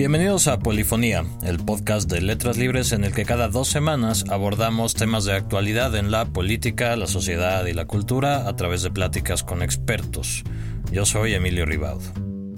[0.00, 4.94] Bienvenidos a Polifonía, el podcast de Letras Libres en el que cada dos semanas abordamos
[4.94, 9.42] temas de actualidad en la política, la sociedad y la cultura a través de pláticas
[9.42, 10.42] con expertos.
[10.90, 12.00] Yo soy Emilio Ribaud.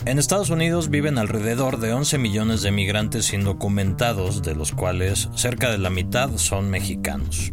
[0.04, 5.68] En Estados Unidos viven alrededor de 11 millones de migrantes indocumentados, de los cuales cerca
[5.72, 7.52] de la mitad son mexicanos.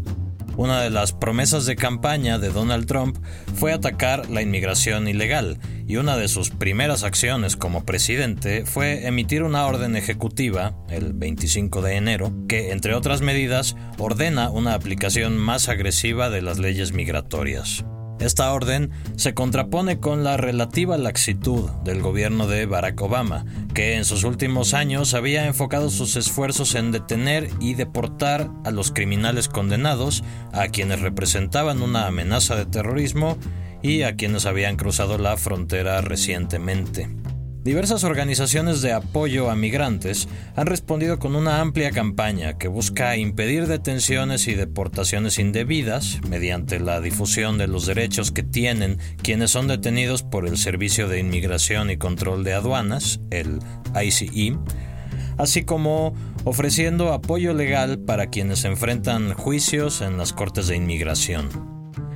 [0.59, 3.17] Una de las promesas de campaña de Donald Trump
[3.55, 9.43] fue atacar la inmigración ilegal, y una de sus primeras acciones como presidente fue emitir
[9.43, 15.69] una orden ejecutiva, el 25 de enero, que, entre otras medidas, ordena una aplicación más
[15.69, 17.86] agresiva de las leyes migratorias.
[18.19, 24.04] Esta orden se contrapone con la relativa laxitud del gobierno de Barack Obama, que en
[24.04, 30.23] sus últimos años había enfocado sus esfuerzos en detener y deportar a los criminales condenados,
[30.51, 33.38] a quienes representaban una amenaza de terrorismo
[33.81, 37.19] y a quienes habían cruzado la frontera recientemente.
[37.64, 43.68] Diversas organizaciones de apoyo a migrantes han respondido con una amplia campaña que busca impedir
[43.68, 50.24] detenciones y deportaciones indebidas mediante la difusión de los derechos que tienen quienes son detenidos
[50.24, 53.60] por el Servicio de Inmigración y Control de Aduanas, el
[54.02, 54.58] ICE,
[55.38, 56.14] así como
[56.46, 61.50] ofreciendo apoyo legal para quienes enfrentan juicios en las Cortes de Inmigración.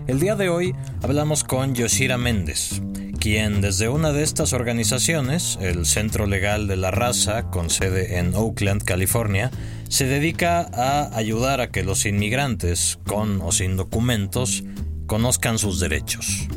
[0.08, 2.82] El día de hoy hablamos con Yoshira Méndez,
[3.24, 8.36] quien desde una de estas organizaciones, el Centro Legal de la Raza, con sede en
[8.36, 9.50] Oakland, California,
[9.88, 14.66] se dedica a ayudar a que los inmigrantes, con o sin documentos,
[15.06, 16.50] conozcan sus derechos.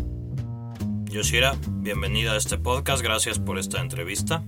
[1.05, 4.43] Yoshira, bienvenida a este podcast, gracias por esta entrevista.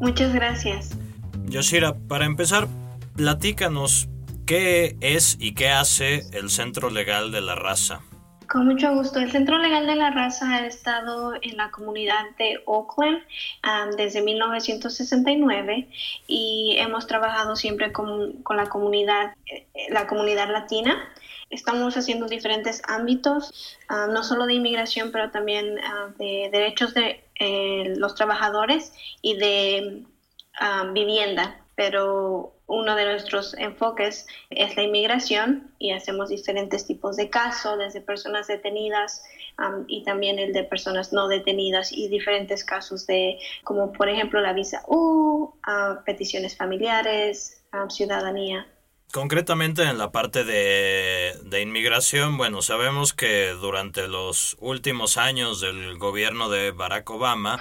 [0.00, 0.98] Muchas gracias.
[1.44, 2.66] Yoshira, para empezar,
[3.14, 4.08] platícanos
[4.44, 8.00] qué es y qué hace el Centro Legal de la Raza.
[8.50, 9.20] Con mucho gusto.
[9.20, 13.22] El Centro Legal de la Raza ha estado en la comunidad de Oakland
[13.96, 15.86] desde 1969
[16.26, 20.98] y hemos trabajado siempre con, la comunidad, eh, la comunidad latina.
[21.48, 25.76] Estamos haciendo diferentes ámbitos, no solo de inmigración, pero también
[26.18, 30.02] de derechos de eh, los trabajadores y de
[30.92, 31.60] vivienda.
[31.76, 38.00] Pero uno de nuestros enfoques es la inmigración y hacemos diferentes tipos de casos, desde
[38.00, 39.24] personas detenidas
[39.88, 44.52] y también el de personas no detenidas y diferentes casos de, como por ejemplo la
[44.52, 45.52] visa U,
[46.06, 48.66] peticiones familiares, ciudadanía.
[49.12, 55.98] Concretamente en la parte de, de, inmigración, bueno, sabemos que durante los últimos años del
[55.98, 57.60] gobierno de Barack Obama,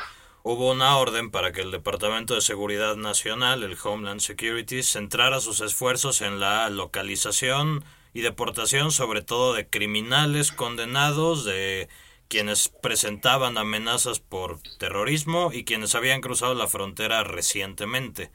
[0.51, 5.61] hubo una orden para que el Departamento de Seguridad Nacional, el Homeland Security, centrara sus
[5.61, 7.83] esfuerzos en la localización
[8.15, 11.87] y deportación sobre todo de criminales condenados, de
[12.29, 18.31] quienes presentaban amenazas por terrorismo y quienes habían cruzado la frontera recientemente.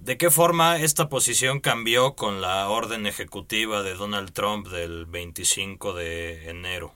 [0.00, 5.92] ¿De qué forma esta posición cambió con la orden ejecutiva de Donald Trump del 25
[5.92, 6.94] de enero?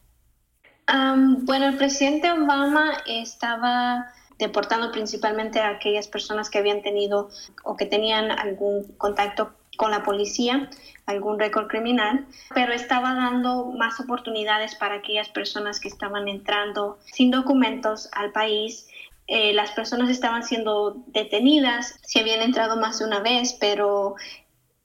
[1.44, 7.30] bueno, el presidente Obama estaba deportando principalmente a aquellas personas que habían tenido
[7.64, 10.68] o que tenían algún contacto con la policía,
[11.06, 17.30] algún récord criminal, pero estaba dando más oportunidades para aquellas personas que estaban entrando sin
[17.30, 18.86] documentos al país.
[19.26, 24.14] Eh, las personas estaban siendo detenidas, si habían entrado más de una vez, pero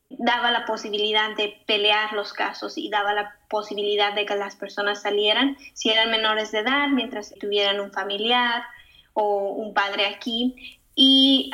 [0.09, 5.02] daba la posibilidad de pelear los casos y daba la posibilidad de que las personas
[5.02, 8.64] salieran si eran menores de edad mientras tuvieran un familiar
[9.19, 11.50] o un padre aquí y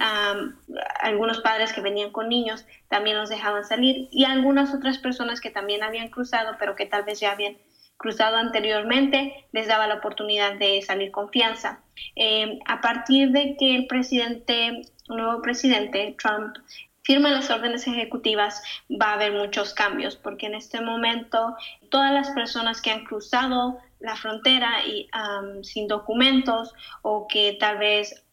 [1.01, 5.50] algunos padres que venían con niños también los dejaban salir y algunas otras personas que
[5.50, 7.57] también habían cruzado pero que tal vez ya habían
[7.96, 11.79] cruzado anteriormente les daba la oportunidad de salir confianza.
[12.18, 16.57] Eh, a partir de que el presidente, el nuevo presidente Trump
[17.03, 21.56] firma las órdenes ejecutivas, va a haber muchos cambios, porque en este momento
[21.90, 25.09] todas las personas que han cruzado la frontera y
[25.63, 28.24] sin documentos o que tal vez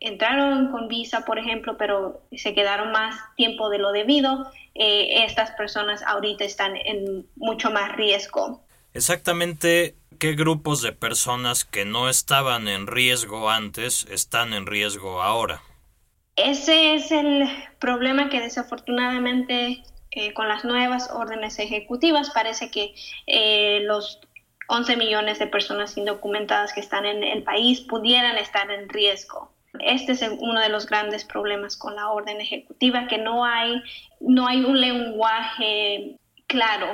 [0.00, 5.52] entraron con visa, por ejemplo, pero se quedaron más tiempo de lo debido, eh, estas
[5.52, 8.64] personas ahorita están en mucho más riesgo.
[8.94, 15.62] Exactamente, ¿qué grupos de personas que no estaban en riesgo antes están en riesgo ahora?
[16.34, 17.48] Ese es el
[17.78, 22.94] problema que desafortunadamente eh, con las nuevas órdenes ejecutivas parece que
[23.26, 24.20] eh, los
[24.72, 29.52] 11 millones de personas indocumentadas que están en el país pudieran estar en riesgo.
[29.80, 33.82] Este es uno de los grandes problemas con la orden ejecutiva, que no hay,
[34.20, 36.16] no hay un lenguaje
[36.46, 36.86] claro.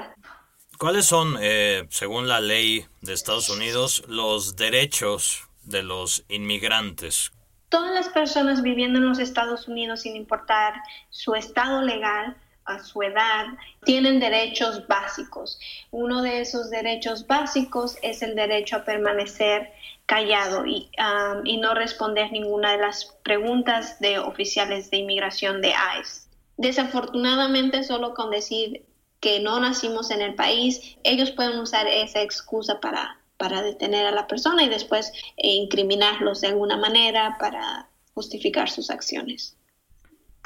[0.76, 7.30] ¿Cuáles son, eh, según la ley de Estados Unidos, los derechos de los inmigrantes?
[7.68, 10.74] Todas las personas viviendo en los Estados Unidos, sin importar
[11.10, 12.36] su estado legal,
[12.68, 13.46] a su edad,
[13.84, 15.58] tienen derechos básicos.
[15.90, 19.72] Uno de esos derechos básicos es el derecho a permanecer
[20.06, 25.74] callado y, um, y no responder ninguna de las preguntas de oficiales de inmigración de
[26.00, 26.28] ICE.
[26.56, 28.84] Desafortunadamente, solo con decir
[29.20, 34.12] que no nacimos en el país, ellos pueden usar esa excusa para, para detener a
[34.12, 39.56] la persona y después eh, incriminarlos de alguna manera para justificar sus acciones.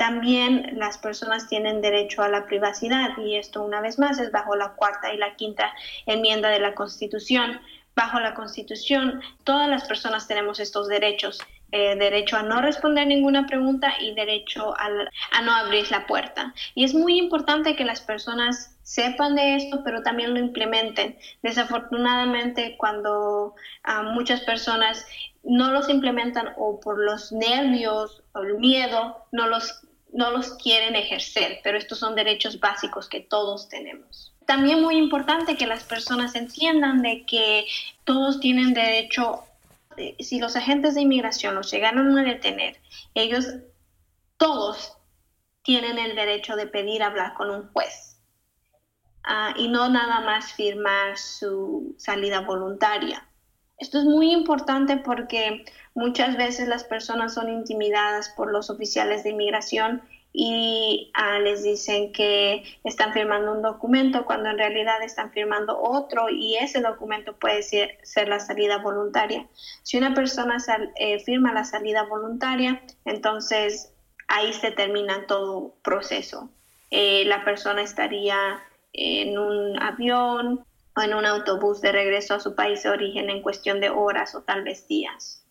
[0.03, 4.57] También las personas tienen derecho a la privacidad y esto una vez más es bajo
[4.57, 5.73] la cuarta y la quinta
[6.07, 7.61] enmienda de la Constitución.
[7.95, 11.39] Bajo la Constitución, todas las personas tenemos estos derechos.
[11.71, 14.91] Eh, derecho a no responder ninguna pregunta y derecho a,
[15.41, 16.53] no abrir la puerta.
[16.75, 21.17] Y es muy importante que las personas sepan de esto, pero también lo implementen.
[21.43, 23.55] Desafortunadamente, cuando
[23.85, 25.07] ah, muchas personas
[25.45, 29.82] no los implementan o por los nervios o el miedo, no los
[30.13, 34.35] no los quieren ejercer, pero estos son derechos básicos que todos tenemos.
[34.47, 37.67] También muy importante que las personas entiendan de que
[38.05, 39.43] todos tienen derecho,
[39.97, 42.77] eh, si los agentes de inmigración los llegaron a detener,
[43.15, 43.47] ellos
[44.37, 44.97] todos
[45.63, 48.19] tienen el derecho de pedir hablar con un juez
[49.25, 53.27] ah, y no nada más firmar su salida voluntaria.
[53.83, 59.31] Esto es muy importante porque muchas veces las personas son intimidadas por los oficiales de
[59.31, 60.03] inmigración
[60.33, 66.29] y ah, les dicen que están firmando un documento cuando en realidad están firmando otro
[66.31, 69.49] y ese documento puede ser, la salida voluntaria.
[69.83, 70.59] Si una persona
[70.95, 73.93] eh, firma la salida voluntaria, entonces
[74.29, 76.51] ahí se termina todo proceso.
[76.93, 78.63] Eh, la persona estaría
[78.93, 80.65] en un avión
[80.97, 84.35] o en un autobús de regreso a su país de origen en cuestión de horas
[84.35, 85.45] o tal vez días.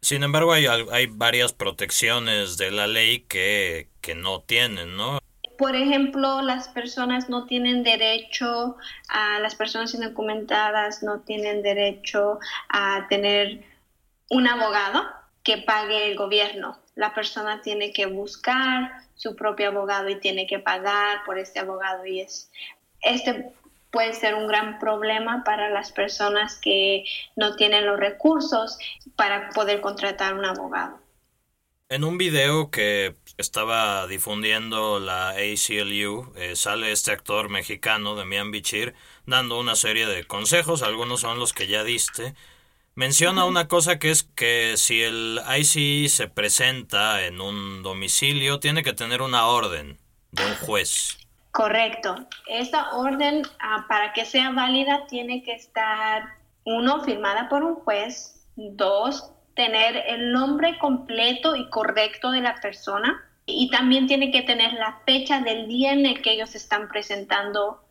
[0.00, 5.18] Sin embargo, hay, hay varias protecciones de la ley que, que no tienen, ¿no?
[5.58, 8.76] Por ejemplo, las personas no tienen derecho,
[9.08, 13.64] a las personas indocumentadas no tienen derecho a tener
[14.30, 15.04] un abogado
[15.42, 16.78] que pague el gobierno.
[16.94, 22.06] La persona tiene que buscar su propio abogado y tiene que pagar por este abogado
[22.06, 22.52] y es
[23.00, 23.52] este
[23.90, 27.04] puede ser un gran problema para las personas que
[27.36, 28.78] no tienen los recursos
[29.16, 31.00] para poder contratar un abogado.
[31.90, 38.94] En un video que estaba difundiendo la ACLU, eh, sale este actor mexicano, Demian Bichir,
[39.24, 42.34] dando una serie de consejos, algunos son los que ya diste.
[42.94, 48.82] Menciona una cosa que es que si el IC se presenta en un domicilio, tiene
[48.82, 49.98] que tener una orden
[50.30, 51.16] de un juez.
[51.50, 52.28] Correcto.
[52.46, 56.24] Esta orden, ah, para que sea válida, tiene que estar,
[56.64, 63.24] uno, firmada por un juez, dos, tener el nombre completo y correcto de la persona
[63.44, 67.82] y también tiene que tener la fecha del día en el que ellos están presentando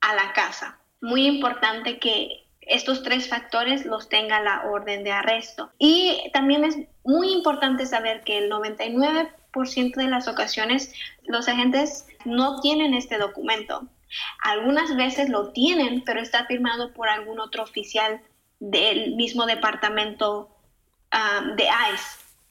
[0.00, 0.78] a la casa.
[1.00, 5.70] Muy importante que estos tres factores los tenga la orden de arresto.
[5.78, 10.92] Y también es muy importante saber que el 99% de las ocasiones
[11.24, 13.88] los agentes no tienen este documento.
[14.42, 18.20] Algunas veces lo tienen, pero está firmado por algún otro oficial
[18.58, 20.50] del mismo departamento
[21.12, 22.04] um, de ICE.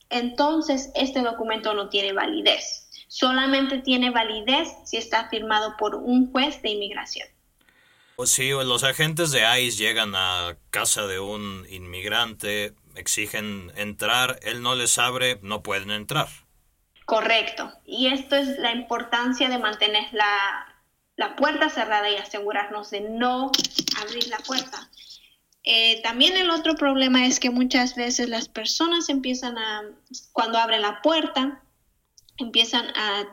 [0.10, 2.90] Entonces, este documento no tiene validez.
[3.08, 7.28] Solamente tiene validez si está firmado por un juez de inmigración.
[8.16, 14.62] O si los agentes de ICE llegan a casa de un inmigrante, exigen entrar, él
[14.62, 16.28] no les abre, no pueden entrar.
[17.06, 17.72] Correcto.
[17.86, 20.66] Y esto es la importancia de mantener la,
[21.38, 23.52] puerta cerrada y asegurarnos de no
[24.00, 24.90] abrir la puerta.
[25.64, 29.84] Eh, también el otro problema es que muchas veces las personas empiezan a,
[30.34, 31.62] cuando abren la puerta,
[32.38, 33.26] empiezan a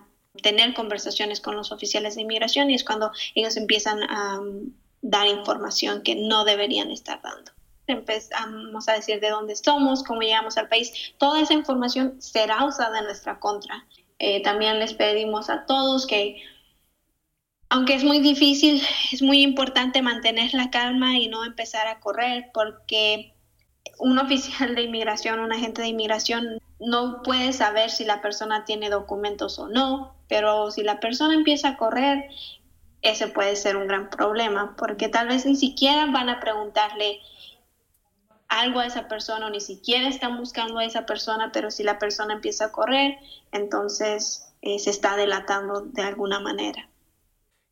[0.43, 5.27] tener conversaciones con los oficiales de inmigración y es cuando ellos empiezan a um, dar
[5.27, 7.53] información que no deberían estar dando
[7.87, 12.99] empezamos a decir de dónde somos, cómo llegamos al país, toda esa información será usada
[12.99, 13.87] en nuestra contra.
[14.19, 16.43] Eh, también les pedimos a todos que,
[17.69, 22.51] aunque es muy difícil, es muy importante mantener la calma y no empezar a correr
[22.53, 23.35] porque
[23.99, 28.91] un oficial de inmigración, un agente de inmigración, no puede saber si la persona tiene
[28.91, 32.29] documentos o no, pero si la persona empieza a correr,
[33.03, 37.21] ese puede ser un gran problema, porque tal vez ni siquiera van a preguntarle
[38.49, 41.99] algo a esa persona o ni siquiera están buscando a esa persona, pero si la
[41.99, 43.19] persona empieza a correr,
[43.53, 46.89] entonces eh, se está delatando de alguna manera.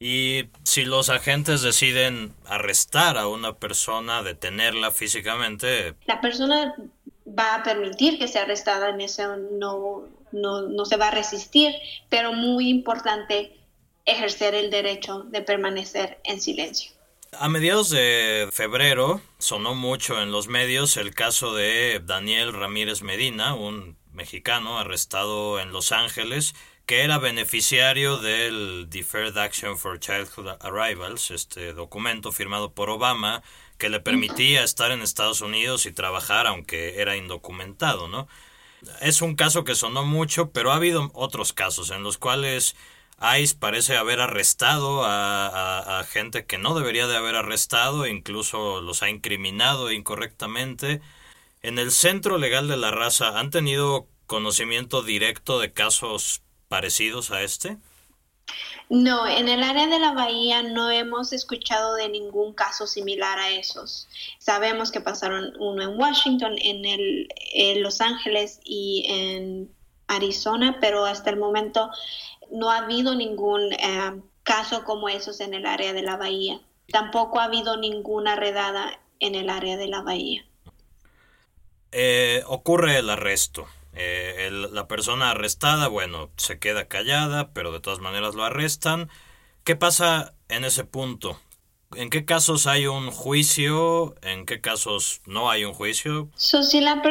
[0.00, 5.94] Y si los agentes deciden arrestar a una persona, detenerla físicamente.
[6.06, 6.74] La persona
[7.26, 11.74] va a permitir que sea arrestada, en eso no, no, no se va a resistir,
[12.08, 13.56] pero muy importante
[14.04, 16.92] ejercer el derecho de permanecer en silencio.
[17.38, 23.54] A mediados de febrero sonó mucho en los medios el caso de Daniel Ramírez Medina,
[23.54, 26.54] un mexicano arrestado en Los Ángeles,
[26.86, 33.42] que era beneficiario del Deferred Action for Childhood Arrivals, este documento firmado por Obama
[33.78, 38.28] que le permitía estar en Estados Unidos y trabajar aunque era indocumentado, ¿no?
[39.00, 42.76] Es un caso que sonó mucho, pero ha habido otros casos en los cuales
[43.24, 49.08] ICE parece haber arrestado a, gente que no debería de haber arrestado, incluso los ha
[49.08, 51.00] incriminado incorrectamente.
[51.62, 57.42] En el Centro Legal de la Raza, ¿han tenido conocimiento directo de casos parecidos a
[57.42, 57.78] este?
[58.90, 63.50] No, en el área de la bahía no hemos escuchado de ningún caso similar a
[63.50, 64.06] esos.
[64.38, 69.74] Sabemos que pasaron uno en Washington, en, el, en Los Ángeles y en
[70.06, 71.90] Arizona, pero hasta el momento
[72.54, 76.60] no ha habido ningún eh, caso como esos en el área de la bahía.
[76.90, 80.46] Tampoco ha habido ninguna redada en el área de la bahía.
[81.90, 83.66] Eh, ocurre el arresto.
[83.92, 89.08] Eh, la persona arrestada, bueno, se queda callada, pero de todas maneras lo arrestan.
[89.64, 91.40] ¿Qué pasa en ese punto?
[91.96, 94.14] ¿En qué casos hay un juicio?
[94.22, 96.28] ¿En qué casos no hay un juicio?
[96.36, 97.02] si la,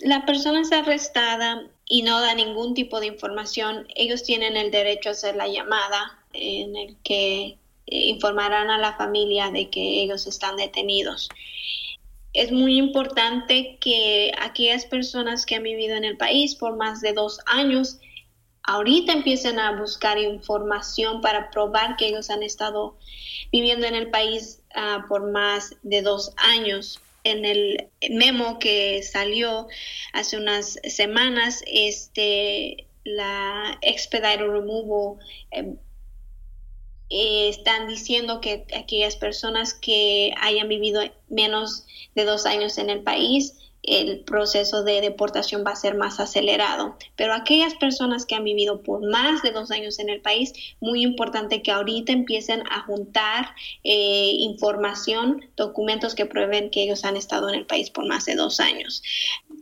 [0.00, 5.10] la persona es arrestada y no da ningún tipo de información, ellos tienen el derecho
[5.10, 7.56] a hacer la llamada en el que eh,
[7.86, 11.28] informarán a la familia de que ellos están detenidos
[12.32, 17.12] es muy importante que aquellas personas que han vivido en el país por más de
[17.12, 17.98] dos años
[18.62, 22.96] ahorita empiecen a buscar información para probar que ellos han estado
[23.50, 27.00] viviendo en el país ah, por más de dos años.
[27.24, 29.68] En el memo que salió
[30.12, 35.18] hace unas semanas, este, la expedited removal
[35.50, 35.74] eh,
[37.10, 43.02] eh, están diciendo que aquellas personas que hayan vivido menos de dos años en el
[43.02, 46.96] país, el proceso de deportación va a ser más acelerado.
[47.16, 51.02] Pero aquellas personas que han vivido por más de dos años en el país, muy
[51.02, 57.48] importante que ahorita empiecen a juntar eh, información, documentos que prueben que ellos han estado
[57.48, 59.02] en el país por más de dos años.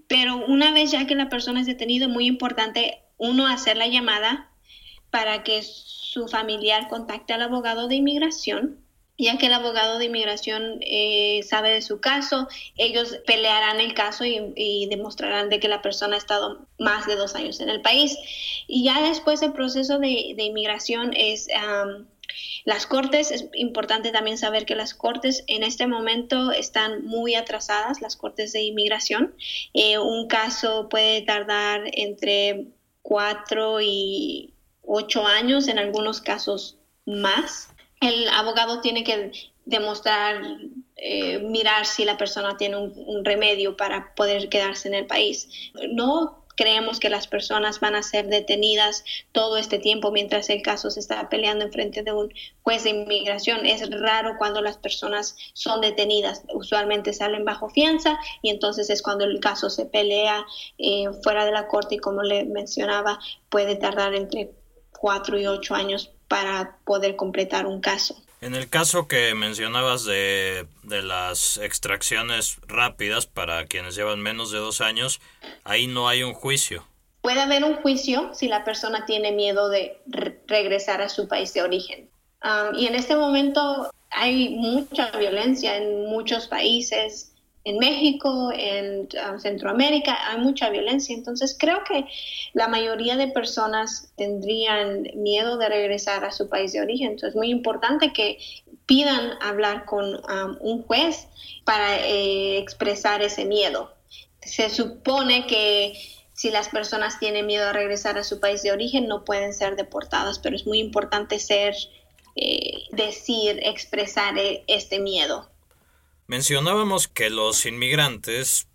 [0.07, 4.51] Pero una vez ya que la persona es detenida, muy importante uno hacer la llamada
[5.11, 8.79] para que su familiar contacte al abogado de inmigración
[9.25, 14.25] ya que el abogado de inmigración eh, sabe de su caso, ellos pelearán el caso
[14.25, 18.17] y, demostrarán de que la persona ha estado más de dos años en el país.
[18.67, 21.49] Y ya después el proceso de, inmigración es...
[22.65, 28.01] las cortes, es importante también saber que las cortes en este momento están muy atrasadas,
[28.01, 29.35] las cortes de inmigración.
[29.75, 32.69] Eh, un caso puede tardar entre
[33.03, 37.70] cuatro y ocho años, en algunos casos más.
[38.01, 39.33] El abogado tiene que
[39.67, 40.43] demostrar,
[40.97, 45.49] eh, mirar si la persona tiene un, remedio para poder quedarse en el país.
[45.93, 50.91] No creemos que las personas van a ser detenidas todo este tiempo mientras el caso
[50.91, 53.67] se está peleando en frente de un juez de inmigración.
[53.67, 56.43] Es raro cuando las personas son detenidas.
[56.55, 60.47] Usualmente salen bajo fianza y entonces es cuando el caso se pelea
[60.79, 63.19] eh, fuera de la corte y como le mencionaba
[63.51, 64.51] puede tardar entre
[64.91, 68.15] cuatro y ocho años para poder completar un caso.
[68.41, 74.59] En el caso que mencionabas de, de, las extracciones rápidas para quienes llevan menos de
[74.59, 75.21] dos años,
[75.65, 76.87] ahí no hay un juicio.
[77.21, 79.99] Puede haber un juicio si la persona tiene miedo de
[80.47, 82.09] regresar a su país de origen.
[82.45, 87.30] Um, y en este momento hay mucha violencia en muchos países,
[87.71, 91.15] en México, en um, Centroamérica, hay mucha violencia.
[91.15, 92.05] Entonces creo que
[92.53, 97.13] la mayoría de personas tendrían miedo de regresar a su país de origen.
[97.13, 98.39] Entonces es muy importante que
[98.87, 100.21] pidan hablar con
[100.61, 101.29] un juez
[101.65, 103.93] para eh, expresar ese miedo.
[104.43, 105.95] Se supone que
[106.33, 109.77] si las personas tienen miedo a regresar a su país de origen no pueden ser
[109.77, 111.77] deportadas, pero es muy importante ser,
[112.35, 115.49] eh, decir, expresar eh, este miedo.
[116.31, 118.69] Mencionábamos que los inmigrantes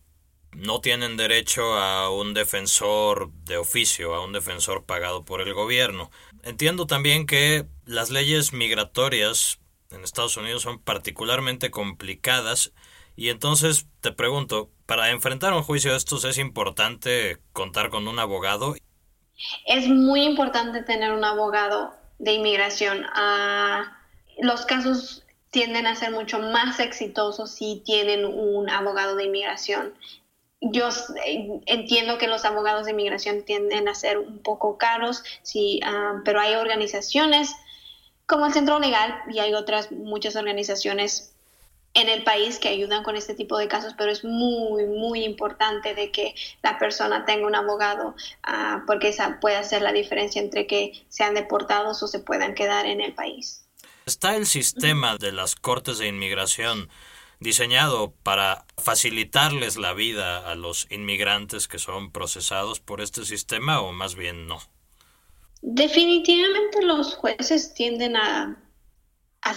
[0.51, 6.12] no tienen derecho a un defensor de oficio, a un defensor pagado por el gobierno.
[6.43, 12.74] Entiendo también que las leyes migratorias en Estados Unidos son particularmente complicadas
[13.15, 18.19] y entonces te pregunto, para enfrentar un juicio de estos es importante contar con un
[18.19, 18.75] abogado.
[19.65, 23.05] Es muy importante tener un abogado de inmigración.
[23.13, 23.97] Ah,
[24.41, 25.25] los casos
[25.55, 29.93] tienden a ser mucho más exitosos si tienen un abogado de inmigración.
[30.59, 30.89] yo
[31.65, 36.41] entiendo que los abogados de inmigración tienden a ser un poco caros, sí, ah, pero
[36.41, 37.55] hay organizaciones
[38.25, 41.33] como el Centro Legal y hay otras muchas organizaciones
[41.93, 45.93] en el país que ayudan con este tipo de casos, pero es muy, muy importante
[45.93, 50.67] de que la persona tenga un abogado, ah, porque esa puede hacer la diferencia entre
[50.67, 53.64] que sean deportados o se puedan quedar en el país.
[54.05, 56.89] Está el sistema de las cortes de inmigración
[57.39, 63.93] diseñado para facilitarles la vida a los inmigrantes que son procesados por este sistema o
[63.93, 64.59] más bien no?
[65.63, 68.62] Definitivamente los jueces tienden a,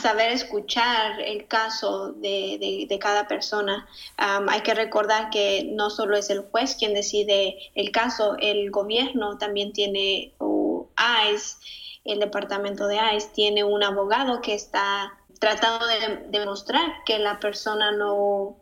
[0.01, 3.87] saber escuchar el caso de, cada persona.
[4.17, 9.37] hay que recordar que no solo es el juez quien decide el caso, el gobierno
[9.37, 10.35] también tiene,
[11.31, 11.57] ICE,
[12.13, 17.93] el departamento de ICE, tiene un abogado que está tratando de demostrar que la persona
[17.93, 18.57] no,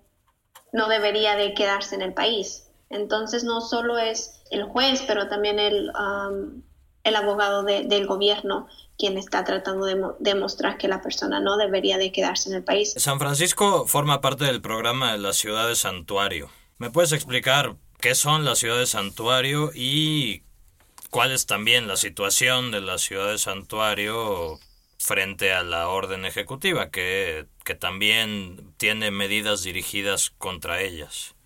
[0.72, 2.68] no debería de quedarse en el país.
[2.90, 6.62] Entonces no solo es el juez, pero también el, um,
[7.02, 8.66] el abogado del gobierno
[8.98, 12.94] quien está tratando de demostrar que la persona no debería de quedarse en el país.
[12.96, 16.50] San Francisco forma parte del programa de la ciudad de santuario.
[16.78, 20.45] ¿Me puedes explicar qué son las ciudades santuario y
[21.10, 24.58] cuál es también la situación de la ciudad de santuario
[24.98, 31.36] frente a la orden ejecutiva, que, que también tiene medidas dirigidas contra ellas.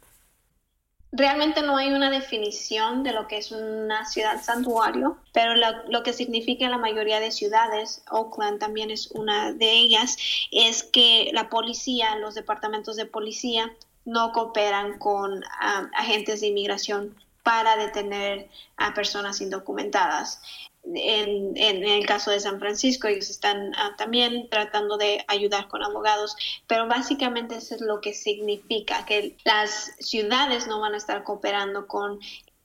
[1.12, 6.12] Realmente no hay una definición de lo que es una ciudad santuario, pero lo, que
[6.12, 10.17] significa la mayoría de ciudades, Oakland también es una de ellas,
[10.52, 13.75] es que la policía, los departamentos de policía
[14.05, 20.40] no cooperan con ah, agentes de inmigración para detener a personas indocumentadas.
[20.82, 26.35] En, el caso de San Francisco, ellos están ah, también tratando de ayudar con abogados,
[26.66, 31.87] pero básicamente eso es lo que significa, que las ciudades no van a estar cooperando
[31.87, 32.18] con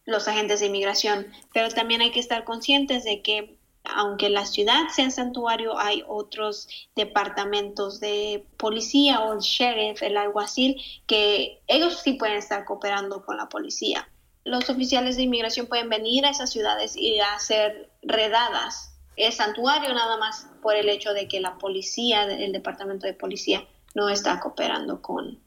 [0.06, 4.88] los agentes de inmigración, pero también hay que estar conscientes de que aunque la ciudad
[4.90, 12.14] sea santuario, hay otros departamentos de policía o el sheriff, el alguacil, que ellos sí
[12.14, 14.10] pueden estar cooperando con la policía
[14.46, 18.94] los oficiales de inmigración pueden venir a esas ciudades y hacer redadas.
[19.18, 23.68] Es santuario nada más por el hecho de que la policía, el departamento de policía,
[23.96, 25.40] no está cooperando con,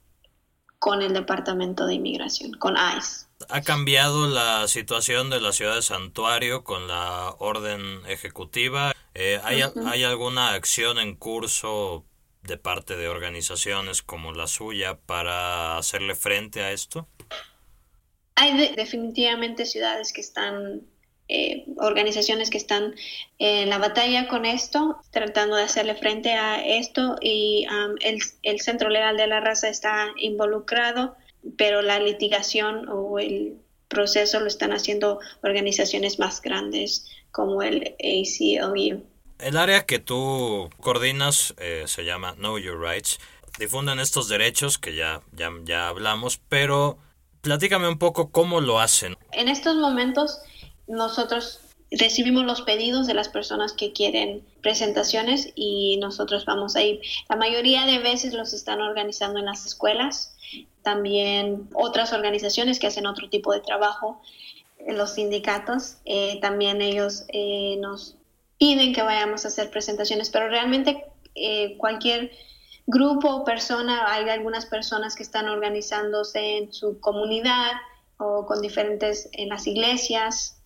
[0.78, 3.26] con el departamento de inmigración, con ICE.
[3.48, 8.92] ¿Ha cambiado la situación de la ciudad de Santuario con la orden ejecutiva?
[9.14, 12.04] Eh, ¿hay, ¿Hay alguna acción en curso
[12.42, 17.06] de parte de organizaciones como la suya para hacerle frente a esto?
[18.38, 20.82] Hay definitivamente ciudades que están,
[21.28, 22.94] eh, organizaciones que están
[23.38, 28.90] en la batalla con esto, tratando de hacerle frente a esto y um, el, Centro
[28.90, 31.16] Legal de la Raza está involucrado,
[31.56, 33.56] pero la litigación o el
[33.88, 39.02] proceso lo están haciendo organizaciones más grandes como el ACLU.
[39.40, 43.18] El área que tú coordinas eh, se llama Know Your Rights.
[43.58, 46.98] Difunden estos derechos que ya, ya, ya hablamos, pero
[47.40, 49.16] Platícame un poco cómo lo hacen.
[49.32, 50.40] En estos momentos
[50.86, 57.00] nosotros recibimos los pedidos de las personas que quieren presentaciones y nosotros vamos a ir.
[57.28, 60.36] La mayoría de veces los están organizando en las escuelas,
[60.82, 64.20] también otras organizaciones que hacen otro tipo de trabajo,
[64.86, 68.16] los sindicatos, eh, también ellos eh, nos
[68.58, 72.32] piden que vayamos a hacer presentaciones, pero realmente eh, cualquier
[72.88, 77.72] grupo o persona, hay algunas personas que están organizándose en su comunidad
[78.16, 80.60] o con diferentes, en las iglesias.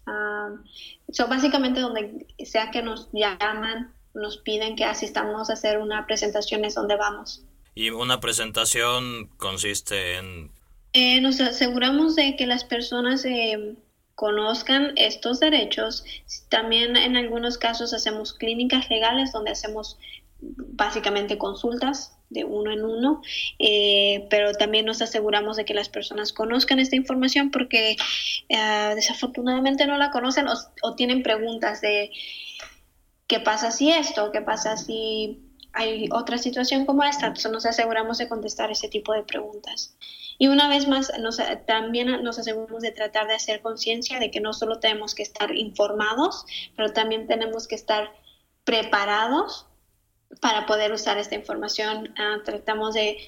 [1.12, 6.64] son básicamente donde sea que nos llaman, nos piden que asistamos a hacer una presentación
[6.64, 7.42] es donde vamos.
[7.74, 10.50] ¿Y una presentación consiste en...?
[10.92, 13.74] Eh, nos aseguramos de que las personas eh,
[14.14, 16.04] conozcan estos derechos.
[16.50, 19.98] También en algunos casos hacemos clínicas legales donde hacemos
[20.42, 23.22] básicamente consultas de uno en uno,
[23.58, 27.96] eh, pero también nos aseguramos de que las personas conozcan esta información porque
[28.48, 32.10] eh, desafortunadamente no la conocen o, tienen preguntas de
[33.26, 35.40] qué pasa si esto, qué pasa si
[35.74, 39.96] hay otra situación como esta, entonces nos aseguramos de contestar ese tipo de preguntas.
[40.38, 41.12] Y una vez más,
[41.66, 45.54] también nos aseguramos de tratar de hacer conciencia de que no solo tenemos que estar
[45.54, 46.44] informados,
[46.76, 48.12] pero también tenemos que estar
[48.64, 49.66] preparados
[50.40, 52.14] para poder usar esta información.
[52.16, 53.18] Ah, tratamos de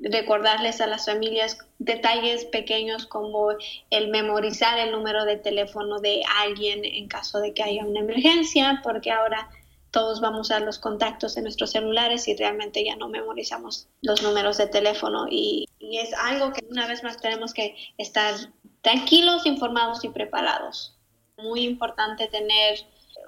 [0.00, 3.50] recordarles a las familias detalles pequeños como
[3.90, 8.80] el memorizar el número de teléfono de alguien en caso de que haya una emergencia,
[8.82, 9.48] porque ahora
[9.90, 14.58] todos vamos a los contactos en nuestros celulares y realmente ya no memorizamos los números
[14.58, 18.34] de teléfono y, y es algo que una vez más tenemos que estar
[18.82, 20.98] tranquilos, informados y preparados.
[21.38, 22.78] Muy importante tener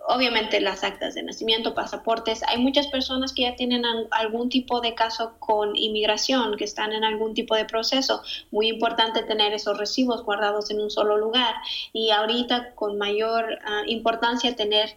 [0.09, 2.42] obviamente las actas de nacimiento, pasaportes.
[2.49, 7.05] Hay muchas personas que ya tienen algún tipo de caso con inmigración, que están en
[7.05, 8.23] algún tipo de proceso.
[8.51, 11.55] Muy importante tener esos recibos guardados en un solo lugar.
[11.92, 14.97] Y ahorita con mayor ah, importancia tener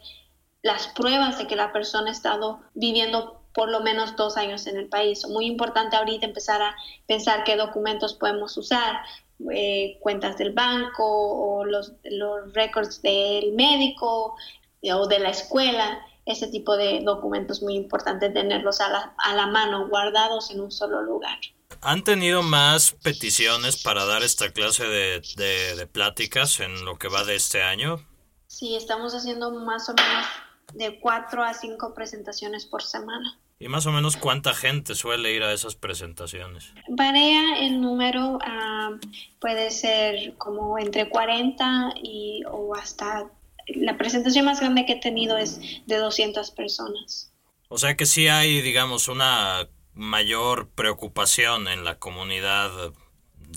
[0.62, 4.78] las pruebas de que la persona ha estado viviendo por lo menos dos años en
[4.78, 5.28] el país.
[5.28, 6.76] Muy importante ahorita empezar a
[7.08, 9.02] pensar qué documentos podemos usar,
[9.54, 14.36] eh, cuentas del banco o los, los récords del médico,
[14.84, 19.48] o de la escuela, ese tipo de documentos muy importante tenerlos a la, a la
[19.48, 21.38] mano, guardados en un solo lugar.
[21.82, 27.24] ¿Han tenido más peticiones para dar esta clase de, de, pláticas en lo que va
[27.24, 28.06] de este año?
[28.48, 30.26] Sí, estamos haciendo más o menos
[30.74, 33.40] de cuatro a cinco presentaciones por semana.
[33.60, 36.74] ¿Y más o menos cuánta gente suele ir a esas presentaciones?
[36.90, 38.92] Varía el número, ah,
[39.40, 43.30] puede ser como entre 40 y, o hasta
[43.76, 47.32] la presentación más grande que he tenido es de 200 personas.
[47.68, 52.94] O sea que sí hay, digamos, una mayor preocupación en la comunidad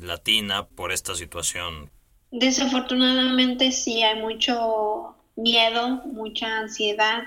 [0.01, 1.91] latina por esta situación.
[2.31, 7.23] Desafortunadamente sí hay mucho miedo, mucha ansiedad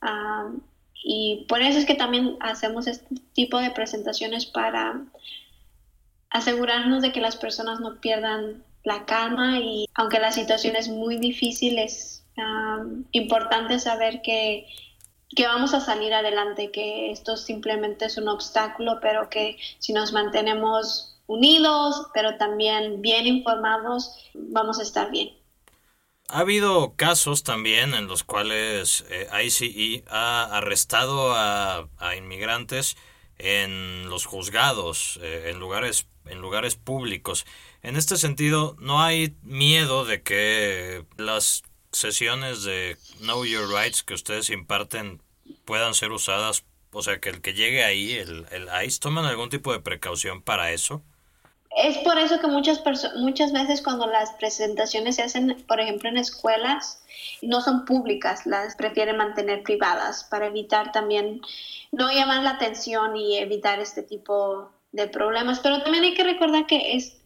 [0.00, 0.50] ah,
[1.02, 5.02] y por eso es que también hacemos este tipo de presentaciones para
[6.30, 11.16] asegurarnos de que las personas no pierdan la calma y aunque la situación es muy
[11.16, 12.22] difícil, es
[13.12, 14.66] importante saber que,
[15.34, 20.12] que vamos a salir adelante, que esto simplemente es un obstáculo, pero que si nos
[20.12, 25.30] mantenemos unidos, pero también bien informados, vamos a estar bien.
[26.28, 32.96] Ha habido casos también en los cuales eh, ICE ha arrestado a, inmigrantes
[33.38, 37.46] en los juzgados, eh, en lugares en lugares públicos.
[37.84, 44.14] En este sentido, ¿no hay miedo de que las sesiones de Know Your Rights que
[44.14, 45.20] ustedes imparten
[45.66, 46.64] puedan ser usadas?
[46.92, 50.40] O sea, que el que llegue ahí, el, el ICE, ¿toman algún tipo de precaución
[50.40, 51.02] para eso?
[51.76, 52.82] Es por eso que muchas,
[53.16, 57.04] muchas veces cuando las presentaciones se hacen, por ejemplo, en escuelas,
[57.42, 61.42] no son públicas, las prefieren mantener privadas para evitar también
[61.92, 65.60] no llamar la atención y evitar este tipo de problemas.
[65.60, 67.18] Pero también hay que recordar que es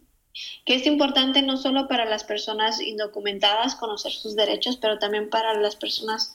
[0.65, 5.55] que es importante no solo para las personas indocumentadas conocer sus derechos, pero también para
[5.55, 6.35] las personas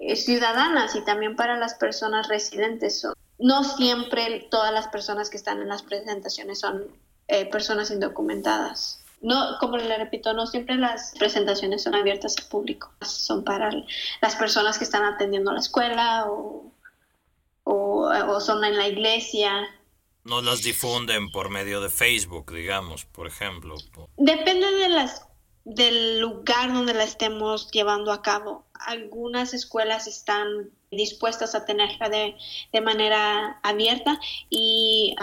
[0.00, 3.06] eh, ciudadanas y también para las personas residentes.
[3.38, 6.84] No siempre todas las personas que están en las presentaciones son
[7.28, 9.02] eh, personas indocumentadas.
[9.20, 13.70] No, como le repito, no siempre las presentaciones son abiertas al público, son para
[14.22, 16.70] las personas que están atendiendo la escuela o,
[17.64, 19.68] o son en la iglesia,
[20.28, 23.74] no las difunden por medio de Facebook, digamos, por ejemplo.
[24.16, 25.22] Depende de las
[25.64, 28.64] del lugar donde la estemos llevando a cabo.
[28.72, 32.34] Algunas escuelas están dispuestas a tenerla de,
[32.72, 35.14] de manera abierta y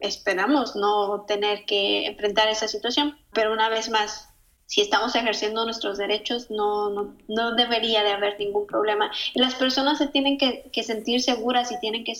[0.00, 4.30] esperamos no tener que enfrentar esa situación, pero una vez más,
[4.66, 9.10] si estamos ejerciendo nuestros derechos, no, no, no, debería de haber ningún problema.
[9.34, 12.14] Y las personas se tienen que, sentir seguras y tienen que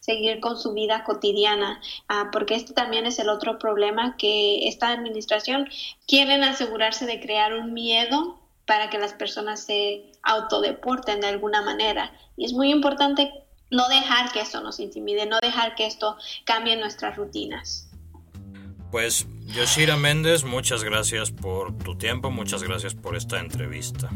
[0.00, 4.90] seguir con su vida cotidiana, ah, porque este también es el otro problema que esta
[4.90, 5.68] administración
[6.06, 12.12] quieren asegurarse de crear un miedo para que las personas se autodeporten de alguna manera.
[12.36, 13.32] Y es muy importante
[13.70, 17.89] no dejar que esto nos intimide, no dejar que esto cambie nuestras rutinas.
[18.90, 24.10] Pues Yoshira Méndez, muchas gracias por tu tiempo, muchas gracias por esta entrevista.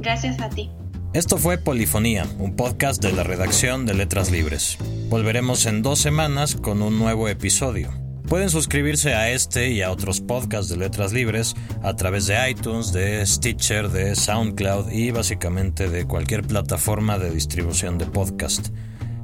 [0.00, 0.70] Gracias a ti.
[1.14, 4.76] Esto fue Polifonía, un podcast de la redacción de Letras Libres.
[5.08, 7.90] Volveremos en dos semanas con un nuevo episodio.
[8.28, 12.92] Pueden suscribirse a este y a otros podcasts de Letras Libres a través de iTunes,
[12.92, 18.68] de Stitcher, de SoundCloud y básicamente de cualquier plataforma de distribución de podcast.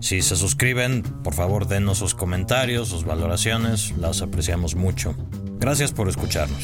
[0.05, 5.14] Si se suscriben, por favor denos sus comentarios, sus valoraciones, las apreciamos mucho.
[5.59, 6.62] Gracias por escucharnos.